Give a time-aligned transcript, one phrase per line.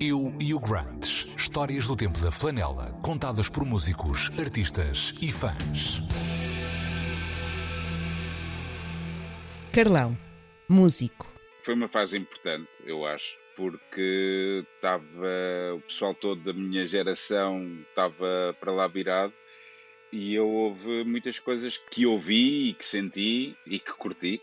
[0.00, 1.26] Eu e o Grunge.
[1.36, 6.00] Histórias do tempo da flanela, contadas por músicos, artistas e fãs.
[9.72, 10.16] Carlão,
[10.68, 11.26] músico.
[11.62, 18.56] Foi uma fase importante, eu acho, porque estava o pessoal todo da minha geração estava
[18.60, 19.32] para lá virado
[20.12, 24.40] e eu houve muitas coisas que ouvi e que senti e que curti.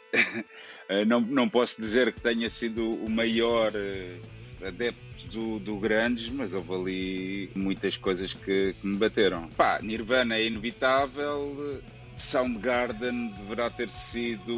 [0.89, 4.19] Eh, não, não posso dizer que tenha sido o maior eh,
[4.63, 9.47] adepto do, do Grandes, mas houve ali muitas coisas que, que me bateram.
[9.49, 11.81] Pá, Nirvana é inevitável,
[12.15, 14.53] Soundgarden deverá ter sido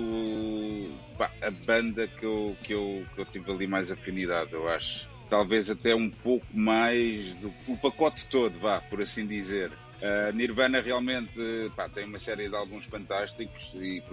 [1.17, 5.07] pá, a banda que eu, que, eu, que eu tive ali mais afinidade, eu acho.
[5.29, 9.71] Talvez até um pouco mais do o pacote todo, vá, por assim dizer.
[9.97, 11.39] Uh, Nirvana realmente
[11.75, 14.03] pá, tem uma série de álbuns fantásticos e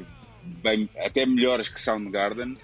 [0.63, 2.57] bem, até melhores que Soundgarden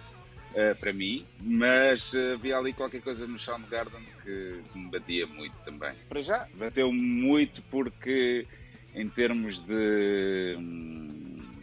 [0.50, 5.26] uh, para mim, mas uh, havia ali qualquer coisa no Soundgarden que, que me batia
[5.26, 5.92] muito também.
[6.08, 8.46] Para já, bateu muito porque
[8.94, 11.08] em termos de, hum,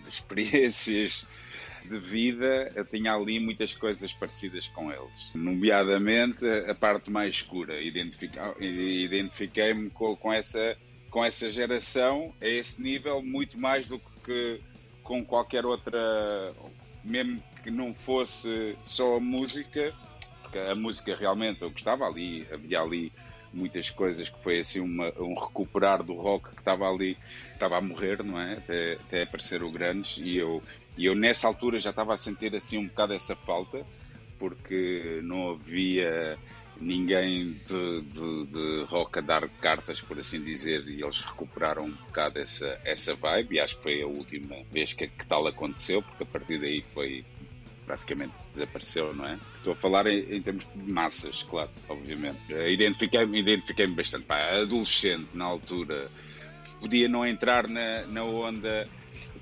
[0.04, 1.28] de experiências
[1.88, 5.32] de vida, eu tinha ali muitas coisas parecidas com eles.
[5.34, 7.82] Nomeadamente a parte mais escura.
[7.82, 10.78] Identifiquei-me com, com, essa,
[11.10, 14.60] com essa geração a esse nível muito mais do que
[15.02, 16.52] com qualquer outra,
[17.08, 19.94] mesmo que não fosse só a música,
[20.42, 23.12] porque a música realmente eu gostava ali, havia ali
[23.54, 27.18] muitas coisas que foi assim uma, um recuperar do rock que estava ali,
[27.52, 28.54] estava a morrer, não é?
[28.54, 30.62] Até, até aparecer o Grandes e eu,
[30.98, 33.86] e eu nessa altura já estava a sentir assim um bocado essa falta,
[34.38, 36.38] porque não havia
[36.80, 41.92] ninguém de, de, de rock a dar cartas, por assim dizer, e eles recuperaram um
[41.92, 46.02] bocado essa, essa vibe, e acho que foi a última vez que, que tal aconteceu,
[46.02, 47.26] porque a partir daí foi
[47.86, 49.40] praticamente desapareceu, não é?
[49.56, 52.38] Estou a falar em, em termos de massas, claro, obviamente.
[52.52, 54.26] Identifiquei-me identifiquei bastante.
[54.26, 56.10] Pá, adolescente, na altura,
[56.80, 58.88] podia não entrar na, na onda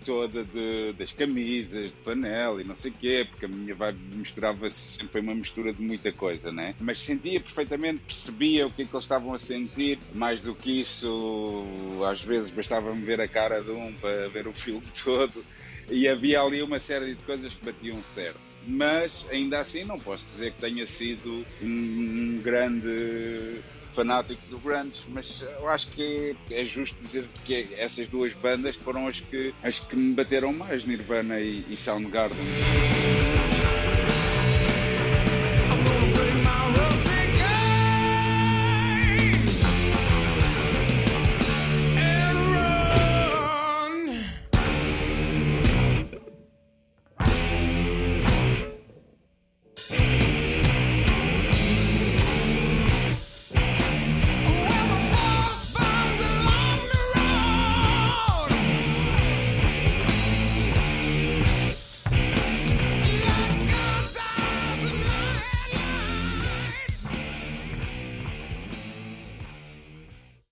[0.03, 3.99] toda de, das camisas, de flanela e não sei o quê, porque a minha vibe
[4.15, 6.75] misturava-se sempre uma mistura de muita coisa, né?
[6.79, 10.79] Mas sentia perfeitamente, percebia o que é que eles estavam a sentir, mais do que
[10.79, 11.63] isso,
[12.07, 15.43] às vezes bastava-me ver a cara de um para ver o filme todo
[15.89, 18.39] e havia ali uma série de coisas que batiam certo.
[18.67, 23.61] Mas ainda assim não posso dizer que tenha sido um grande
[23.95, 29.07] fanático do grunge, mas eu acho que é justo dizer que essas duas bandas foram
[29.07, 32.37] as que, as que me bateram mais, Nirvana e, e Soundgarden.